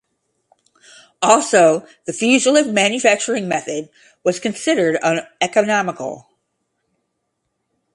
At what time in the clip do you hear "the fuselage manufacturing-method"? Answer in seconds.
2.05-3.91